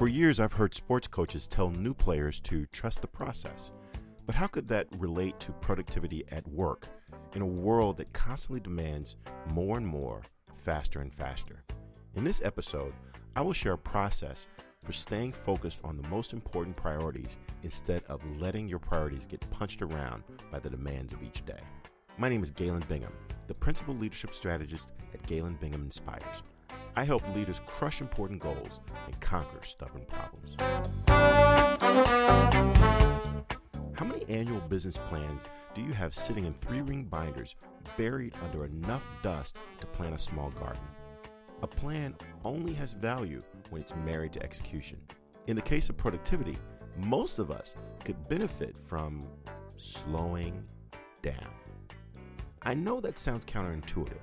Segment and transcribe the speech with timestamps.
[0.00, 3.70] For years, I've heard sports coaches tell new players to trust the process.
[4.24, 6.88] But how could that relate to productivity at work
[7.34, 9.16] in a world that constantly demands
[9.50, 10.22] more and more,
[10.54, 11.64] faster and faster?
[12.14, 12.94] In this episode,
[13.36, 14.48] I will share a process
[14.82, 19.82] for staying focused on the most important priorities instead of letting your priorities get punched
[19.82, 21.60] around by the demands of each day.
[22.16, 23.12] My name is Galen Bingham,
[23.48, 26.42] the Principal Leadership Strategist at Galen Bingham Inspires.
[27.00, 30.54] I help leaders crush important goals and conquer stubborn problems.
[33.94, 37.54] How many annual business plans do you have sitting in three ring binders
[37.96, 40.82] buried under enough dust to plant a small garden?
[41.62, 44.98] A plan only has value when it's married to execution.
[45.46, 46.58] In the case of productivity,
[47.06, 49.26] most of us could benefit from
[49.78, 50.62] slowing
[51.22, 51.48] down.
[52.60, 54.20] I know that sounds counterintuitive.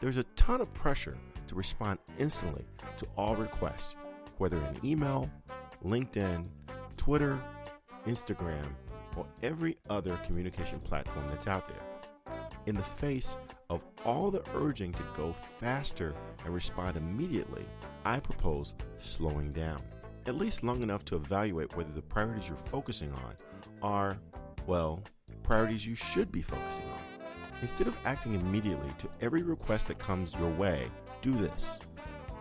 [0.00, 1.16] There's a ton of pressure
[1.52, 2.64] to respond instantly
[2.96, 3.94] to all requests,
[4.38, 5.30] whether in email,
[5.84, 6.46] LinkedIn,
[6.96, 7.38] Twitter,
[8.06, 8.66] Instagram,
[9.16, 11.82] or every other communication platform that's out there.
[12.66, 13.36] In the face
[13.68, 16.14] of all the urging to go faster
[16.44, 17.66] and respond immediately,
[18.04, 19.82] I propose slowing down,
[20.26, 23.34] at least long enough to evaluate whether the priorities you're focusing on
[23.82, 24.18] are,
[24.66, 25.02] well,
[25.42, 27.00] priorities you should be focusing on.
[27.60, 30.90] Instead of acting immediately to every request that comes your way,
[31.22, 31.78] do this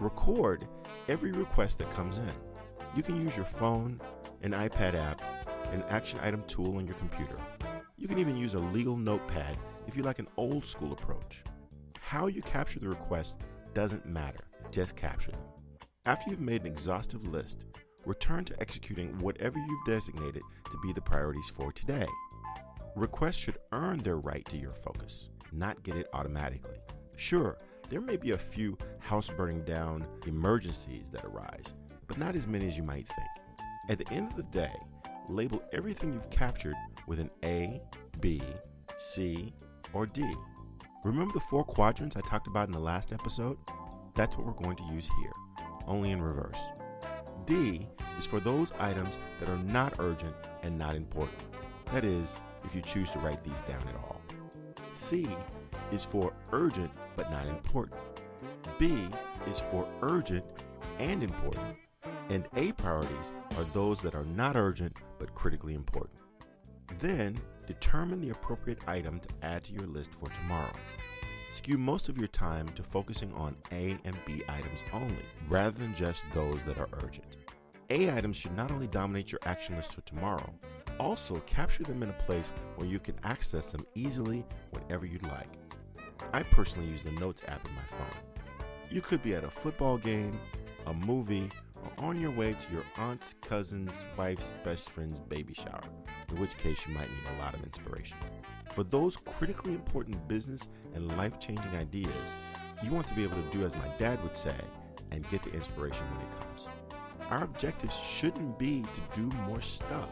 [0.00, 0.66] record
[1.08, 2.32] every request that comes in.
[2.96, 4.00] You can use your phone,
[4.42, 5.22] an iPad app,
[5.72, 7.36] an action item tool on your computer.
[7.96, 9.56] You can even use a legal notepad
[9.86, 11.44] if you like an old school approach.
[12.00, 13.36] How you capture the request
[13.74, 15.40] doesn't matter, just capture them.
[16.06, 17.66] After you've made an exhaustive list,
[18.06, 22.06] return to executing whatever you've designated to be the priorities for today.
[22.96, 26.78] Requests should earn their right to your focus, not get it automatically.
[27.16, 27.58] Sure,
[27.90, 31.74] there may be a few house burning down emergencies that arise,
[32.06, 33.28] but not as many as you might think.
[33.88, 34.72] At the end of the day,
[35.28, 36.76] label everything you've captured
[37.08, 37.82] with an A,
[38.20, 38.40] B,
[38.96, 39.52] C,
[39.92, 40.24] or D.
[41.02, 43.58] Remember the four quadrants I talked about in the last episode?
[44.14, 45.32] That's what we're going to use here,
[45.88, 46.60] only in reverse.
[47.44, 51.40] D is for those items that are not urgent and not important.
[51.92, 54.20] That is, if you choose to write these down at all.
[54.92, 55.26] C
[55.92, 58.00] is for urgent but not important.
[58.78, 59.08] B
[59.46, 60.44] is for urgent
[60.98, 61.76] and important.
[62.28, 66.18] And A priorities are those that are not urgent but critically important.
[66.98, 70.72] Then determine the appropriate item to add to your list for tomorrow.
[71.50, 75.94] Skew most of your time to focusing on A and B items only, rather than
[75.94, 77.36] just those that are urgent.
[77.90, 80.54] A items should not only dominate your action list for tomorrow,
[81.00, 85.48] also capture them in a place where you can access them easily whenever you'd like.
[86.34, 88.54] I personally use the Notes app on my phone.
[88.90, 90.38] You could be at a football game,
[90.86, 91.48] a movie,
[91.82, 95.80] or on your way to your aunt's, cousin's, wife's, best friend's baby shower,
[96.28, 98.18] in which case you might need a lot of inspiration.
[98.74, 102.34] For those critically important business and life changing ideas,
[102.82, 104.56] you want to be able to do as my dad would say
[105.12, 106.68] and get the inspiration when it comes.
[107.30, 110.08] Our objectives shouldn't be to do more stuff,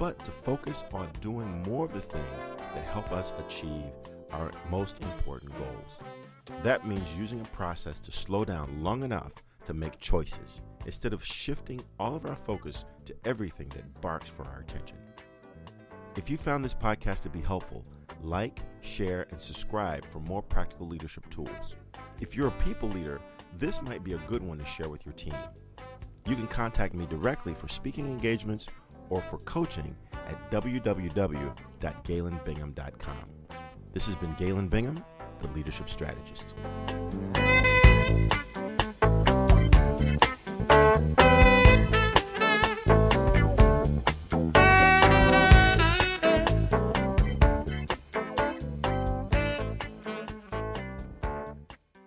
[0.00, 2.24] but to focus on doing more of the things
[2.74, 3.84] that help us achieve
[4.32, 6.00] our most important goals.
[6.62, 9.34] That means using a process to slow down long enough
[9.66, 14.44] to make choices instead of shifting all of our focus to everything that barks for
[14.46, 14.96] our attention.
[16.16, 17.84] If you found this podcast to be helpful,
[18.22, 21.76] like, share, and subscribe for more practical leadership tools.
[22.20, 23.20] If you're a people leader,
[23.58, 25.34] this might be a good one to share with your team.
[26.26, 28.66] You can contact me directly for speaking engagements
[29.10, 33.16] or for coaching at www.galenbingham.com.
[33.92, 35.04] This has been Galen Bingham,
[35.40, 36.54] the Leadership Strategist.